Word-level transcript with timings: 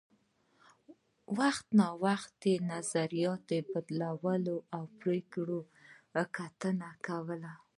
وخت 1.37 1.67
نا 1.77 1.87
وخت 2.05 2.35
یې 2.49 2.55
نظریات 2.71 3.47
بدلول 3.71 4.43
او 4.75 4.83
پر 4.89 4.93
پرېکړو 4.99 5.59
یې 6.15 6.23
کتنه 6.37 6.89
کوله 7.05 7.53